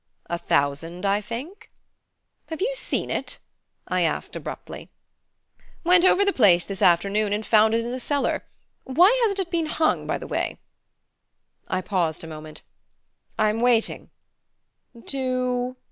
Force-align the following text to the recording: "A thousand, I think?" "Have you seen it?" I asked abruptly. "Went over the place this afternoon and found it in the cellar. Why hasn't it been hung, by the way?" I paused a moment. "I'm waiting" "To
"A 0.31 0.39
thousand, 0.39 1.05
I 1.05 1.21
think?" 1.21 1.69
"Have 2.49 2.59
you 2.59 2.73
seen 2.73 3.11
it?" 3.11 3.37
I 3.87 4.01
asked 4.01 4.35
abruptly. 4.35 4.89
"Went 5.83 6.05
over 6.05 6.25
the 6.25 6.33
place 6.33 6.65
this 6.65 6.81
afternoon 6.81 7.31
and 7.33 7.45
found 7.45 7.75
it 7.75 7.81
in 7.81 7.91
the 7.91 7.99
cellar. 7.99 8.43
Why 8.83 9.15
hasn't 9.21 9.37
it 9.37 9.51
been 9.51 9.67
hung, 9.67 10.07
by 10.07 10.17
the 10.17 10.25
way?" 10.25 10.57
I 11.67 11.81
paused 11.81 12.23
a 12.23 12.27
moment. 12.27 12.63
"I'm 13.37 13.59
waiting" 13.59 14.09
"To 15.05 15.77